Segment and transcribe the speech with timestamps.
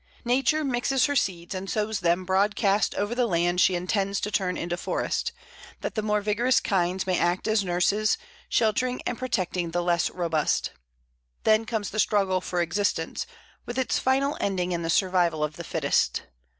[0.25, 4.57] Nature mixes her seeds and sows them broadcast over the land she intends to turn
[4.57, 5.31] into forest,
[5.81, 8.17] that the more vigorous kinds may act as nurses,
[8.49, 10.71] sheltering and protecting the less robust.
[11.43, 13.27] Then comes the struggle for existence,
[13.67, 16.23] with its final ending in the survival of the fittest.